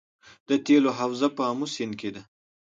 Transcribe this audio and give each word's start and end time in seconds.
د 0.49 0.49
تیلو 0.65 0.89
حوزه 0.99 1.27
په 1.37 1.41
امو 1.51 1.67
سیند 1.73 1.93
کې 1.99 2.09
ده 2.15 2.21